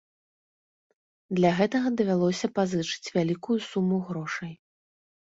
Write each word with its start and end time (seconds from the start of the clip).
Для 1.39 1.49
гэтага 1.59 1.91
давялося 1.99 2.47
пазычыць 2.59 3.11
вялікую 3.17 3.59
суму 3.69 3.99
грошай. 4.09 4.53